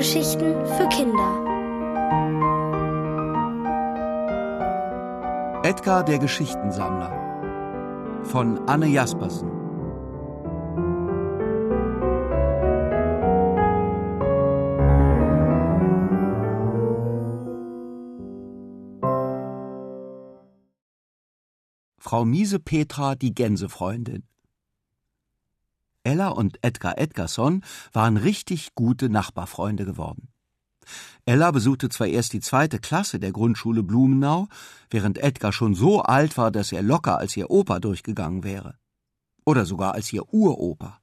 Hörgeschichten 0.00 0.64
für 0.64 0.88
Kinder. 0.88 1.44
Edgar 5.62 6.02
der 6.02 6.18
Geschichtensammler. 6.18 8.24
Von 8.24 8.66
Anne 8.66 8.86
Jaspersen. 8.86 9.50
Frau 21.98 22.24
Miese 22.24 22.58
Petra, 22.58 23.16
die 23.16 23.34
Gänsefreundin 23.34 24.22
Ella 26.02 26.28
und 26.28 26.58
Edgar 26.62 26.98
Edgarson 26.98 27.62
waren 27.92 28.16
richtig 28.16 28.74
gute 28.74 29.08
Nachbarfreunde 29.08 29.84
geworden. 29.84 30.28
Ella 31.26 31.50
besuchte 31.50 31.88
zwar 31.88 32.06
erst 32.06 32.32
die 32.32 32.40
zweite 32.40 32.78
Klasse 32.78 33.20
der 33.20 33.32
Grundschule 33.32 33.82
Blumenau, 33.82 34.48
während 34.88 35.18
Edgar 35.18 35.52
schon 35.52 35.74
so 35.74 36.02
alt 36.02 36.36
war, 36.36 36.50
dass 36.50 36.72
er 36.72 36.82
locker 36.82 37.18
als 37.18 37.36
ihr 37.36 37.50
Opa 37.50 37.78
durchgegangen 37.80 38.42
wäre. 38.42 38.76
Oder 39.44 39.66
sogar 39.66 39.94
als 39.94 40.12
ihr 40.12 40.32
Uropa. 40.32 41.00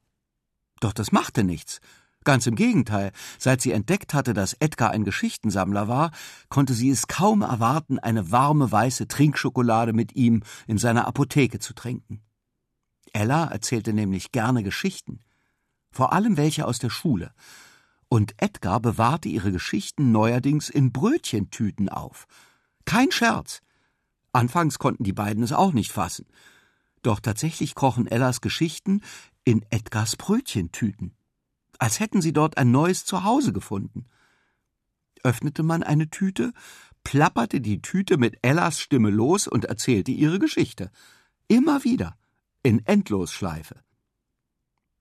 Doch 0.79 0.93
das 0.93 1.11
machte 1.11 1.43
nichts. 1.43 1.79
Ganz 2.23 2.45
im 2.45 2.55
Gegenteil, 2.55 3.13
seit 3.39 3.61
sie 3.61 3.71
entdeckt 3.71 4.13
hatte, 4.13 4.33
dass 4.33 4.53
Edgar 4.59 4.91
ein 4.91 5.05
Geschichtensammler 5.05 5.87
war, 5.87 6.11
konnte 6.49 6.73
sie 6.73 6.89
es 6.89 7.07
kaum 7.07 7.41
erwarten, 7.41 7.99
eine 7.99 8.31
warme 8.31 8.69
weiße 8.69 9.07
Trinkschokolade 9.07 9.93
mit 9.93 10.15
ihm 10.15 10.43
in 10.67 10.77
seiner 10.77 11.07
Apotheke 11.07 11.59
zu 11.59 11.73
trinken. 11.73 12.26
Ella 13.17 13.45
erzählte 13.45 13.93
nämlich 13.93 14.31
gerne 14.31 14.61
Geschichten, 14.61 15.21
vor 15.89 16.13
allem 16.13 16.37
welche 16.37 16.67
aus 16.67 16.77
der 16.77 16.91
Schule, 16.91 17.33
und 18.09 18.35
Edgar 18.37 18.79
bewahrte 18.79 19.27
ihre 19.27 19.51
Geschichten 19.51 20.11
neuerdings 20.11 20.69
in 20.69 20.91
Brötchentüten 20.91 21.89
auf. 21.89 22.27
Kein 22.85 23.11
Scherz. 23.11 23.61
Anfangs 24.33 24.77
konnten 24.77 25.03
die 25.03 25.13
beiden 25.13 25.41
es 25.43 25.51
auch 25.51 25.73
nicht 25.73 25.91
fassen. 25.91 26.27
Doch 27.01 27.19
tatsächlich 27.19 27.73
krochen 27.73 28.05
Ellas 28.05 28.39
Geschichten 28.39 29.01
in 29.43 29.65
Edgars 29.71 30.15
Brötchentüten, 30.15 31.15
als 31.79 31.99
hätten 31.99 32.21
sie 32.21 32.33
dort 32.33 32.57
ein 32.57 32.69
neues 32.69 33.03
Zuhause 33.03 33.51
gefunden. 33.51 34.05
Öffnete 35.23 35.63
man 35.63 35.81
eine 35.81 36.11
Tüte, 36.11 36.53
plapperte 37.03 37.61
die 37.61 37.81
Tüte 37.81 38.17
mit 38.17 38.37
Ellas 38.43 38.79
Stimme 38.79 39.09
los 39.09 39.47
und 39.47 39.65
erzählte 39.65 40.11
ihre 40.11 40.37
Geschichte. 40.37 40.91
Immer 41.47 41.83
wieder 41.83 42.15
in 42.67 42.85
Endlosschleife. 42.85 43.75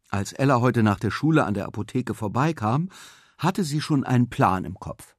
Als 0.09 0.33
Ella 0.33 0.61
heute 0.61 0.85
nach 0.85 1.01
der 1.01 1.11
Schule 1.11 1.45
an 1.45 1.55
der 1.55 1.67
Apotheke 1.67 2.15
vorbeikam, 2.15 2.91
hatte 3.39 3.65
sie 3.65 3.81
schon 3.81 4.05
einen 4.05 4.31
Plan 4.31 4.65
im 4.65 4.79
Kopf. 4.79 5.17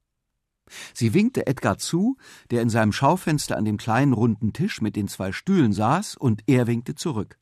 Sie 0.93 1.13
winkte 1.13 1.45
Edgar 1.45 1.77
zu, 1.77 2.15
der 2.49 2.61
in 2.61 2.69
seinem 2.69 2.93
Schaufenster 2.93 3.57
an 3.57 3.65
dem 3.65 3.75
kleinen 3.75 4.13
runden 4.13 4.53
Tisch 4.53 4.79
mit 4.79 4.95
den 4.95 5.09
zwei 5.09 5.33
Stühlen 5.33 5.73
saß, 5.73 6.15
und 6.15 6.41
er 6.47 6.67
winkte 6.67 6.95
zurück. 6.95 7.37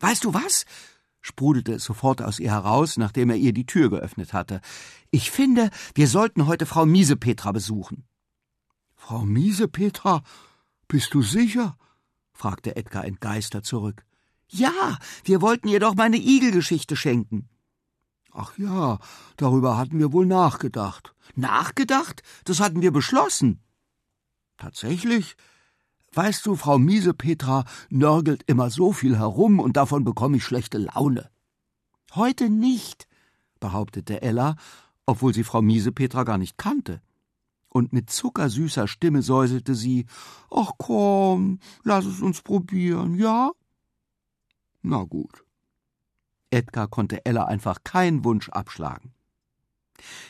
Weißt 0.00 0.24
du 0.24 0.32
was? 0.32 0.64
sprudelte 1.20 1.74
es 1.74 1.84
sofort 1.84 2.22
aus 2.22 2.40
ihr 2.40 2.50
heraus, 2.50 2.96
nachdem 2.96 3.28
er 3.28 3.36
ihr 3.36 3.52
die 3.52 3.66
Tür 3.66 3.90
geöffnet 3.90 4.32
hatte. 4.32 4.62
Ich 5.10 5.30
finde, 5.30 5.68
wir 5.94 6.08
sollten 6.08 6.46
heute 6.46 6.64
Frau 6.64 6.86
Miesepetra 6.86 7.52
besuchen. 7.52 8.06
Frau 8.94 9.26
Miesepetra? 9.26 10.22
Bist 10.88 11.12
du 11.12 11.20
sicher? 11.20 11.76
Fragte 12.32 12.76
Edgar 12.76 13.04
entgeistert 13.04 13.66
zurück. 13.66 14.04
Ja, 14.48 14.98
wir 15.24 15.40
wollten 15.40 15.68
ihr 15.68 15.80
doch 15.80 15.94
meine 15.94 16.18
Igelgeschichte 16.18 16.96
schenken. 16.96 17.48
Ach 18.32 18.56
ja, 18.58 18.98
darüber 19.36 19.76
hatten 19.76 19.98
wir 19.98 20.12
wohl 20.12 20.26
nachgedacht. 20.26 21.14
Nachgedacht? 21.34 22.22
Das 22.44 22.60
hatten 22.60 22.82
wir 22.82 22.92
beschlossen. 22.92 23.62
Tatsächlich? 24.56 25.36
Weißt 26.12 26.44
du, 26.44 26.56
Frau 26.56 26.78
Miesepetra 26.78 27.64
nörgelt 27.88 28.42
immer 28.46 28.70
so 28.70 28.92
viel 28.92 29.16
herum 29.16 29.58
und 29.58 29.76
davon 29.76 30.04
bekomme 30.04 30.36
ich 30.36 30.44
schlechte 30.44 30.78
Laune. 30.78 31.30
Heute 32.14 32.50
nicht, 32.50 33.06
behauptete 33.60 34.20
Ella, 34.20 34.56
obwohl 35.06 35.32
sie 35.32 35.44
Frau 35.44 35.62
Miesepetra 35.62 36.24
gar 36.24 36.36
nicht 36.36 36.58
kannte 36.58 37.00
und 37.72 37.92
mit 37.92 38.10
zuckersüßer 38.10 38.86
Stimme 38.86 39.22
säuselte 39.22 39.74
sie 39.74 40.06
Ach 40.50 40.72
komm, 40.76 41.58
lass 41.82 42.04
es 42.04 42.20
uns 42.20 42.42
probieren, 42.42 43.14
ja? 43.14 43.50
Na 44.82 45.04
gut. 45.04 45.44
Edgar 46.50 46.88
konnte 46.88 47.24
Ella 47.24 47.46
einfach 47.46 47.82
keinen 47.82 48.24
Wunsch 48.24 48.50
abschlagen. 48.50 49.14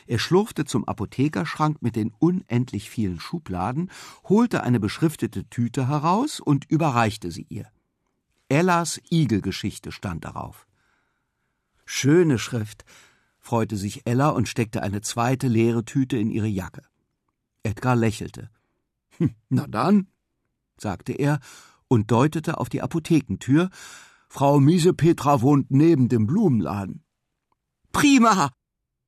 Er 0.07 0.19
schlurfte 0.19 0.65
zum 0.65 0.85
Apothekerschrank 0.85 1.81
mit 1.81 1.95
den 1.95 2.13
unendlich 2.19 2.89
vielen 2.89 3.19
Schubladen, 3.19 3.91
holte 4.29 4.63
eine 4.63 4.79
beschriftete 4.79 5.49
Tüte 5.49 5.87
heraus 5.87 6.39
und 6.39 6.69
überreichte 6.69 7.31
sie 7.31 7.45
ihr. 7.49 7.67
Ellas 8.47 9.01
Igelgeschichte 9.09 9.91
stand 9.91 10.23
darauf. 10.25 10.67
Schöne 11.85 12.37
Schrift, 12.37 12.85
freute 13.39 13.75
sich 13.75 14.05
Ella 14.05 14.29
und 14.29 14.47
steckte 14.47 14.83
eine 14.83 15.01
zweite 15.01 15.47
leere 15.47 15.83
Tüte 15.83 16.17
in 16.17 16.29
ihre 16.29 16.47
Jacke. 16.47 16.83
Edgar 17.63 17.95
lächelte. 17.95 18.49
Hm, 19.17 19.35
na 19.49 19.67
dann, 19.67 20.07
sagte 20.77 21.13
er 21.13 21.39
und 21.87 22.11
deutete 22.11 22.57
auf 22.57 22.69
die 22.69 22.81
Apothekentür. 22.81 23.69
Frau 24.27 24.59
Miesepetra 24.59 25.41
wohnt 25.41 25.71
neben 25.71 26.09
dem 26.09 26.25
Blumenladen. 26.25 27.03
Prima, 27.91 28.51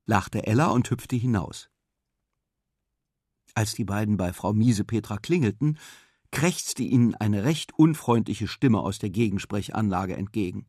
lachte 0.06 0.46
Ella 0.46 0.68
und 0.68 0.88
hüpfte 0.90 1.16
hinaus. 1.16 1.68
Als 3.54 3.74
die 3.74 3.84
beiden 3.84 4.16
bei 4.16 4.32
Frau 4.32 4.52
Miesepetra 4.52 5.16
klingelten, 5.16 5.78
krächzte 6.30 6.82
ihnen 6.82 7.14
eine 7.14 7.44
recht 7.44 7.72
unfreundliche 7.74 8.48
Stimme 8.48 8.80
aus 8.80 8.98
der 8.98 9.10
Gegensprechanlage 9.10 10.16
entgegen. 10.16 10.66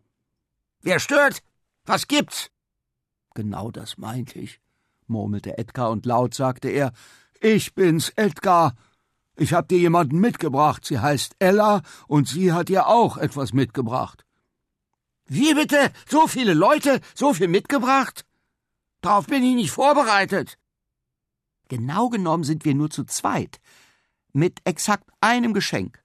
Wer 0.82 1.00
stört? 1.00 1.44
Was 1.86 2.08
gibt's? 2.08 2.50
Genau 3.34 3.72
das 3.72 3.98
meinte 3.98 4.40
ich, 4.40 4.60
murmelte 5.06 5.58
Edgar, 5.58 5.92
und 5.92 6.06
laut 6.06 6.34
sagte 6.34 6.70
er, 6.70 6.94
ich 7.42 7.76
bin's, 7.76 8.10
Edgar. 8.16 8.76
Ich 9.36 9.54
hab 9.54 9.68
dir 9.68 9.78
jemanden 9.78 10.20
mitgebracht. 10.20 10.86
Sie 10.86 11.00
heißt 11.00 11.36
Ella 11.40 11.82
und 12.08 12.28
sie 12.28 12.54
hat 12.54 12.70
dir 12.70 12.88
auch 12.88 13.18
etwas 13.18 13.54
mitgebracht. 13.54 14.26
Wie 15.26 15.54
bitte? 15.54 15.92
So 16.08 16.28
viele 16.28 16.54
Leute? 16.54 17.02
So 17.14 17.34
viel 17.34 17.48
mitgebracht? 17.48 18.26
Darauf 19.02 19.28
bin 19.28 19.44
ich 19.44 19.56
nicht 19.56 19.72
vorbereitet. 19.72 20.58
Genau 21.68 22.10
genommen 22.10 22.44
sind 22.44 22.66
wir 22.66 22.74
nur 22.74 22.90
zu 22.90 23.04
zweit. 23.04 23.60
Mit 24.34 24.62
exakt 24.64 25.10
einem 25.22 25.54
Geschenk, 25.54 26.04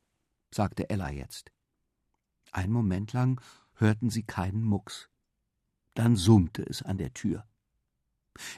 sagte 0.50 0.91
Ella 0.91 1.10
jetzt. 1.10 1.53
Einen 2.50 2.72
Moment 2.72 3.12
lang 3.12 3.41
hörten 3.75 4.10
sie 4.10 4.25
keinen 4.25 4.62
Mucks. 4.62 5.09
Dann 5.94 6.16
summte 6.16 6.62
es 6.62 6.82
an 6.82 6.98
der 6.98 7.15
Tür. 7.15 7.47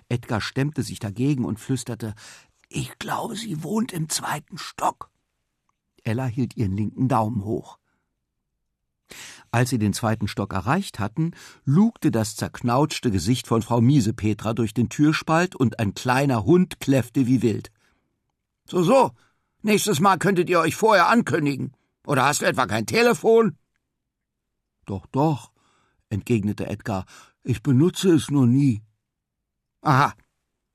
Edgar 0.08 0.40
stemmte 0.40 0.82
sich 0.82 0.98
dagegen 0.98 1.44
und 1.44 1.60
flüsterte 1.60 2.14
ich 2.74 2.98
glaube, 2.98 3.36
sie 3.36 3.62
wohnt 3.62 3.92
im 3.92 4.08
zweiten 4.08 4.58
Stock. 4.58 5.10
Ella 6.02 6.26
hielt 6.26 6.56
ihren 6.56 6.76
linken 6.76 7.08
Daumen 7.08 7.44
hoch. 7.44 7.78
Als 9.52 9.70
sie 9.70 9.78
den 9.78 9.92
zweiten 9.92 10.26
Stock 10.26 10.52
erreicht 10.52 10.98
hatten, 10.98 11.32
lugte 11.64 12.10
das 12.10 12.34
zerknautschte 12.34 13.12
Gesicht 13.12 13.46
von 13.46 13.62
Frau 13.62 13.80
Miesepetra 13.80 14.54
durch 14.54 14.74
den 14.74 14.88
Türspalt 14.88 15.54
und 15.54 15.78
ein 15.78 15.94
kleiner 15.94 16.44
Hund 16.44 16.80
kläffte 16.80 17.28
wie 17.28 17.42
wild. 17.42 17.70
So, 18.68 18.82
so, 18.82 19.12
nächstes 19.62 20.00
Mal 20.00 20.18
könntet 20.18 20.50
ihr 20.50 20.58
euch 20.58 20.74
vorher 20.74 21.08
ankündigen. 21.08 21.76
Oder 22.06 22.24
hast 22.24 22.42
du 22.42 22.46
etwa 22.46 22.66
kein 22.66 22.86
Telefon? 22.86 23.56
Doch, 24.84 25.06
doch, 25.06 25.52
entgegnete 26.08 26.66
Edgar, 26.66 27.04
ich 27.44 27.62
benutze 27.62 28.12
es 28.14 28.30
nur 28.30 28.46
nie. 28.48 28.82
Aha. 29.80 30.14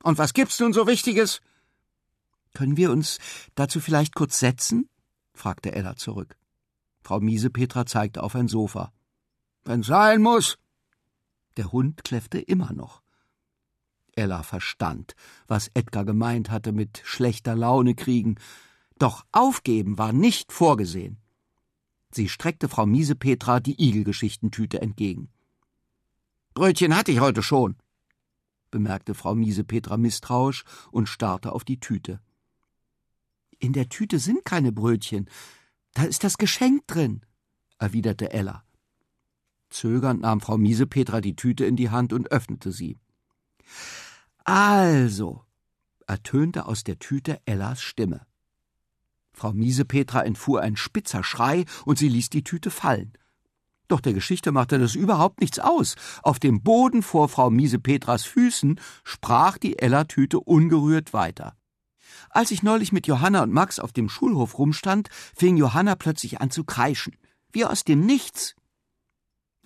Und 0.01 0.17
was 0.17 0.33
gibt's 0.33 0.59
nun 0.59 0.71
so 0.71 0.87
Wichtiges? 0.87 1.41
Können 2.53 2.77
wir 2.77 2.91
uns 2.91 3.19
dazu 3.55 3.79
vielleicht 3.79 4.15
kurz 4.15 4.39
setzen? 4.39 4.89
fragte 5.33 5.71
Ella 5.71 5.95
zurück. 5.95 6.37
Frau 7.01 7.19
Miesepetra 7.19 7.85
zeigte 7.85 8.23
auf 8.23 8.35
ein 8.35 8.47
Sofa. 8.47 8.91
Wenn 9.63 9.83
sein 9.83 10.21
muss. 10.21 10.57
Der 11.57 11.71
Hund 11.71 12.03
kläffte 12.03 12.39
immer 12.39 12.73
noch. 12.73 13.01
Ella 14.15 14.43
verstand, 14.43 15.15
was 15.47 15.71
Edgar 15.73 16.05
gemeint 16.05 16.49
hatte 16.49 16.71
mit 16.71 17.01
schlechter 17.05 17.55
Laune 17.55 17.95
kriegen, 17.95 18.35
doch 18.97 19.25
aufgeben 19.31 19.97
war 19.97 20.11
nicht 20.11 20.51
vorgesehen. 20.51 21.17
Sie 22.11 22.27
streckte 22.27 22.67
Frau 22.67 22.85
Miesepetra 22.85 23.59
die 23.59 23.81
Igelgeschichtentüte 23.81 24.81
entgegen. 24.81 25.29
Brötchen 26.53 26.95
hatte 26.95 27.11
ich 27.11 27.19
heute 27.19 27.43
schon, 27.43 27.77
bemerkte 28.71 29.13
Frau 29.13 29.35
Miesepetra 29.35 29.97
misstrauisch 29.97 30.65
und 30.91 31.07
starrte 31.07 31.53
auf 31.53 31.63
die 31.63 31.79
Tüte. 31.79 32.19
In 33.59 33.73
der 33.73 33.89
Tüte 33.89 34.19
sind 34.19 34.45
keine 34.45 34.71
Brötchen. 34.71 35.29
Da 35.93 36.03
ist 36.03 36.23
das 36.23 36.37
Geschenk 36.37 36.87
drin, 36.87 37.25
erwiderte 37.77 38.31
Ella. 38.31 38.63
Zögernd 39.69 40.21
nahm 40.21 40.41
Frau 40.41 40.57
Miesepetra 40.57 41.21
die 41.21 41.35
Tüte 41.35 41.65
in 41.65 41.75
die 41.75 41.89
Hand 41.89 42.13
und 42.13 42.31
öffnete 42.31 42.71
sie. 42.71 42.97
Also, 44.45 45.43
ertönte 46.07 46.65
aus 46.65 46.83
der 46.83 46.99
Tüte 46.99 47.39
Ellas 47.45 47.81
Stimme. 47.81 48.25
Frau 49.33 49.53
Miesepetra 49.53 50.23
entfuhr 50.23 50.61
ein 50.61 50.75
spitzer 50.75 51.23
Schrei 51.23 51.65
und 51.85 51.97
sie 51.97 52.09
ließ 52.09 52.29
die 52.29 52.43
Tüte 52.43 52.71
fallen. 52.71 53.13
Doch 53.87 54.01
der 54.01 54.13
Geschichte 54.13 54.51
machte 54.51 54.79
das 54.79 54.95
überhaupt 54.95 55.41
nichts 55.41 55.59
aus. 55.59 55.95
Auf 56.23 56.39
dem 56.39 56.61
Boden 56.61 57.01
vor 57.01 57.27
Frau 57.27 57.49
Miesepetras 57.49 58.23
Füßen 58.23 58.79
sprach 59.03 59.57
die 59.57 59.79
Ella-Tüte 59.79 60.39
ungerührt 60.39 61.11
weiter. 61.11 61.58
Als 62.29 62.51
ich 62.51 62.63
neulich 62.63 62.91
mit 62.91 63.07
Johanna 63.07 63.43
und 63.43 63.51
Max 63.51 63.79
auf 63.79 63.91
dem 63.91 64.09
Schulhof 64.09 64.57
rumstand, 64.57 65.09
fing 65.35 65.57
Johanna 65.57 65.95
plötzlich 65.95 66.41
an 66.41 66.51
zu 66.51 66.63
kreischen. 66.63 67.17
Wie 67.51 67.65
aus 67.65 67.83
dem 67.83 68.05
Nichts. 68.05 68.55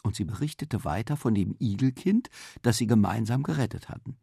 Und 0.04 0.16
sie 0.16 0.26
berichtete 0.26 0.84
weiter 0.84 1.18
von 1.18 1.34
dem 1.34 1.56
Igelkind, 1.60 2.30
das 2.62 2.78
sie 2.78 2.88
gemeinsam 2.88 3.44
gerettet 3.44 3.90
hatten. 3.90 4.18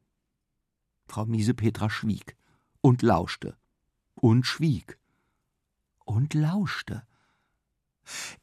Frau 1.06 1.26
Miesepetra 1.26 1.90
schwieg 1.90 2.36
und 2.80 3.02
lauschte 3.02 3.56
und 4.14 4.46
schwieg 4.46 4.98
und 6.04 6.34
lauschte. 6.34 7.02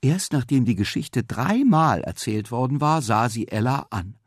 Erst 0.01 0.33
nachdem 0.33 0.65
die 0.65 0.75
Geschichte 0.75 1.23
dreimal 1.23 2.01
erzählt 2.01 2.51
worden 2.51 2.81
war, 2.81 3.01
sah 3.01 3.29
sie 3.29 3.47
Ella 3.47 3.87
an. 3.89 4.17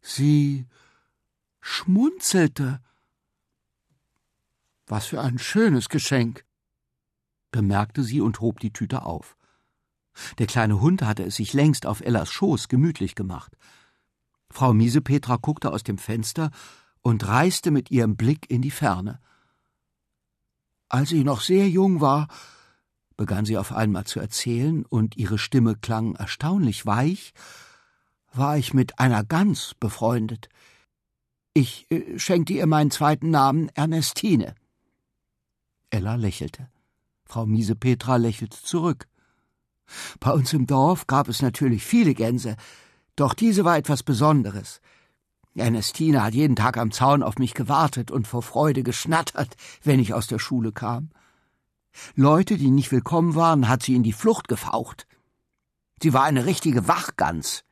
Sie 0.00 0.66
schmunzelte. 1.60 2.80
Was 4.88 5.06
für 5.06 5.20
ein 5.20 5.38
schönes 5.38 5.88
Geschenk, 5.88 6.44
bemerkte 7.50 8.02
sie 8.02 8.20
und 8.20 8.40
hob 8.40 8.60
die 8.60 8.72
Tüte 8.72 9.04
auf. 9.04 9.36
Der 10.38 10.46
kleine 10.46 10.80
Hund 10.80 11.02
hatte 11.02 11.24
es 11.24 11.36
sich 11.36 11.52
längst 11.52 11.86
auf 11.86 12.00
Ellas 12.00 12.30
Schoß 12.30 12.68
gemütlich 12.68 13.14
gemacht. 13.14 13.56
Frau 14.50 14.72
Miesepetra 14.72 15.36
guckte 15.36 15.70
aus 15.70 15.82
dem 15.84 15.98
Fenster 15.98 16.50
und 17.02 17.26
reiste 17.26 17.70
mit 17.70 17.90
ihrem 17.90 18.16
Blick 18.16 18.50
in 18.50 18.62
die 18.62 18.70
Ferne. 18.70 19.20
Als 20.88 21.12
ich 21.12 21.22
noch 21.22 21.42
sehr 21.42 21.68
jung 21.68 22.00
war, 22.00 22.28
begann 23.16 23.44
sie 23.44 23.58
auf 23.58 23.72
einmal 23.72 24.04
zu 24.04 24.20
erzählen, 24.20 24.86
und 24.86 25.16
ihre 25.16 25.38
Stimme 25.38 25.76
klang 25.76 26.14
erstaunlich 26.14 26.86
weich, 26.86 27.34
war 28.32 28.56
ich 28.56 28.72
mit 28.72 28.98
einer 28.98 29.24
Gans 29.24 29.74
befreundet. 29.78 30.48
Ich 31.52 31.86
äh, 31.90 32.18
schenkte 32.18 32.54
ihr 32.54 32.66
meinen 32.66 32.90
zweiten 32.90 33.30
Namen 33.30 33.68
Ernestine. 33.74 34.54
Ella 35.90 36.16
lächelte. 36.16 36.68
Frau 37.24 37.46
Miesepetra 37.46 38.16
lächelte 38.16 38.62
zurück. 38.62 39.08
Bei 40.20 40.32
uns 40.32 40.52
im 40.52 40.66
Dorf 40.66 41.06
gab 41.06 41.28
es 41.28 41.42
natürlich 41.42 41.84
viele 41.84 42.14
Gänse, 42.14 42.56
doch 43.16 43.34
diese 43.34 43.64
war 43.64 43.76
etwas 43.76 44.02
Besonderes. 44.02 44.80
Ernestine 45.54 46.22
hat 46.22 46.34
jeden 46.34 46.56
Tag 46.56 46.76
am 46.76 46.92
Zaun 46.92 47.22
auf 47.22 47.38
mich 47.38 47.54
gewartet 47.54 48.10
und 48.10 48.28
vor 48.28 48.42
Freude 48.42 48.82
geschnattert, 48.82 49.56
wenn 49.82 49.98
ich 49.98 50.14
aus 50.14 50.26
der 50.26 50.38
Schule 50.38 50.72
kam. 50.72 51.10
Leute, 52.14 52.58
die 52.58 52.70
nicht 52.70 52.92
willkommen 52.92 53.34
waren, 53.34 53.68
hat 53.68 53.82
sie 53.82 53.94
in 53.94 54.02
die 54.02 54.12
Flucht 54.12 54.46
gefaucht. 54.46 55.06
Sie 56.00 56.12
war 56.12 56.24
eine 56.24 56.46
richtige 56.46 56.86
Wachgans. 56.86 57.64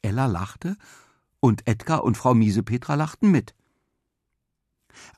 Ella 0.00 0.26
lachte, 0.26 0.76
und 1.40 1.66
Edgar 1.66 2.04
und 2.04 2.16
Frau 2.16 2.32
Miesepetra 2.32 2.94
lachten 2.94 3.30
mit. 3.30 3.54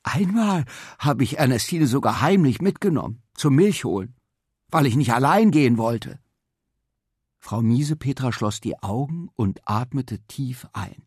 Einmal 0.07 0.65
habe 1.01 1.25
ich 1.25 1.39
Ernestine 1.39 1.89
sogar 1.89 2.21
heimlich 2.21 2.61
mitgenommen, 2.61 3.23
zum 3.35 3.57
Milch 3.57 3.85
holen, 3.85 4.15
weil 4.71 4.87
ich 4.87 4.95
nicht 4.95 5.13
allein 5.13 5.51
gehen 5.51 5.79
wollte. 5.79 6.21
Frau 7.41 7.61
Miesepetra 7.61 8.31
schloss 8.31 8.61
die 8.61 8.81
Augen 8.83 9.31
und 9.35 9.69
atmete 9.69 10.21
tief 10.21 10.69
ein. 10.73 11.03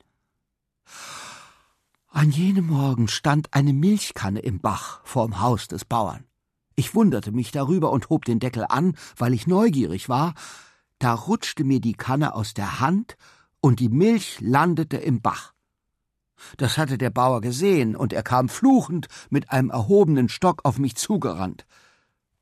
An 2.10 2.30
jenem 2.30 2.68
Morgen 2.68 3.08
stand 3.08 3.54
eine 3.54 3.72
Milchkanne 3.72 4.42
im 4.42 4.60
Bach 4.60 5.00
vorm 5.06 5.40
Haus 5.40 5.70
des 5.70 5.86
Bauern. 5.86 6.26
Ich 6.76 6.94
wunderte 6.94 7.32
mich 7.32 7.52
darüber 7.52 7.92
und 7.92 8.10
hob 8.10 8.26
den 8.26 8.40
Deckel 8.40 8.66
an, 8.68 8.98
weil 9.16 9.34
ich 9.34 9.48
neugierig 9.48 10.10
war. 10.10 10.34
Da 10.98 11.14
rutschte 11.14 11.64
mir 11.64 11.80
die 11.80 11.94
Kanne 11.94 12.36
aus 12.36 12.54
der 12.54 12.82
Hand 12.82 13.16
und 13.62 13.80
die 13.80 13.90
Milch 13.90 14.42
landete 14.42 14.98
im 14.98 15.22
Bach. 15.22 15.54
Das 16.58 16.78
hatte 16.78 16.98
der 16.98 17.10
Bauer 17.10 17.42
gesehen, 17.42 17.96
und 17.96 18.14
er 18.14 18.24
kam 18.24 18.50
fluchend 18.50 19.08
mit 19.30 19.52
einem 19.52 19.70
erhobenen 19.70 20.30
Stock 20.30 20.62
auf 20.64 20.78
mich 20.78 20.96
zugerannt. 20.96 21.66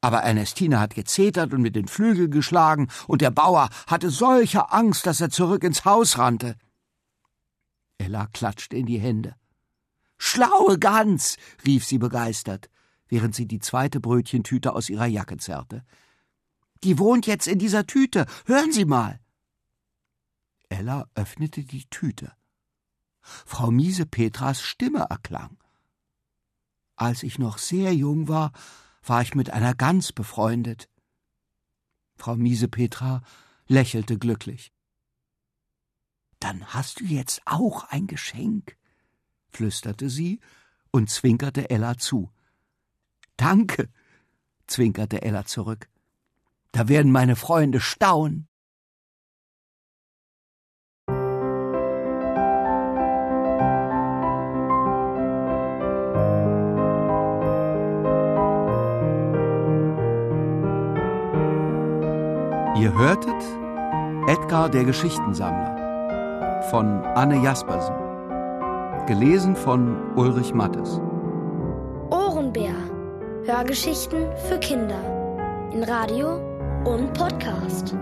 Aber 0.01 0.19
Ernestine 0.19 0.79
hat 0.79 0.95
gezetert 0.95 1.53
und 1.53 1.61
mit 1.61 1.75
den 1.75 1.88
Flügeln 1.88 2.31
geschlagen, 2.31 2.88
und 3.07 3.21
der 3.21 3.31
Bauer 3.31 3.69
hatte 3.88 4.09
solche 4.09 4.71
Angst, 4.71 5.05
dass 5.05 5.21
er 5.21 5.29
zurück 5.29 5.63
ins 5.63 5.85
Haus 5.85 6.17
rannte. 6.17 6.55
Ella 7.97 8.27
klatschte 8.27 8.77
in 8.77 8.85
die 8.85 8.99
Hände. 8.99 9.35
Schlaue 10.17 10.79
Gans, 10.79 11.38
rief 11.65 11.85
sie 11.85 11.97
begeistert 11.97 12.69
während 13.09 13.35
sie 13.35 13.47
die 13.47 13.59
zweite 13.59 13.99
Brötchentüte 13.99 14.73
aus 14.73 14.89
ihrer 14.89 15.05
Jacke 15.05 15.38
zerrte. 15.38 15.83
Die 16.83 16.99
wohnt 16.99 17.25
jetzt 17.25 17.47
in 17.47 17.59
dieser 17.59 17.88
Tüte. 17.88 18.25
Hören 18.45 18.71
Sie 18.71 18.85
mal. 18.85 19.19
Ella 20.69 21.07
öffnete 21.15 21.63
die 21.63 21.85
Tüte. 21.89 22.33
Frau 23.45 23.71
Miese 23.71 24.06
Petras 24.06 24.62
Stimme 24.62 25.07
erklang. 25.09 25.57
Als 26.95 27.24
ich 27.24 27.38
noch 27.38 27.57
sehr 27.57 27.94
jung 27.94 28.27
war, 28.27 28.51
war 29.03 29.21
ich 29.21 29.35
mit 29.35 29.50
einer 29.51 29.75
Gans 29.75 30.12
befreundet. 30.13 30.89
Frau 32.15 32.35
Miese 32.35 32.68
Petra 32.68 33.21
lächelte 33.68 34.18
glücklich. 34.18 34.74
Dann 36.39 36.65
hast 36.68 37.00
du 37.00 37.06
jetzt 37.06 37.41
auch 37.45 37.83
ein 37.85 38.07
Geschenk, 38.07 38.77
flüsterte 39.50 40.09
sie 40.09 40.39
und 40.91 41.09
zwinkerte 41.09 41.69
Ella 41.69 41.97
zu. 41.97 42.31
Danke, 43.38 43.89
zwinkerte 44.68 45.21
Ella 45.21 45.45
zurück. 45.45 45.89
Da 46.71 46.88
werden 46.88 47.12
meine 47.12 47.35
Freunde 47.35 47.80
staunen. 47.80 48.47
Ihr 62.79 62.95
hörtet 62.95 63.43
Edgar 64.27 64.69
der 64.69 64.83
Geschichtensammler 64.83 66.61
von 66.69 67.03
Anne 67.15 67.41
Jaspersen. 67.43 67.95
Gelesen 69.07 69.55
von 69.55 69.95
Ulrich 70.15 70.53
Mattes. 70.53 71.01
Ohrenbär. 72.11 72.75
Hörgeschichten 73.45 74.27
für 74.47 74.59
Kinder 74.59 75.01
in 75.73 75.83
Radio 75.83 76.35
und 76.85 77.13
Podcast. 77.13 77.95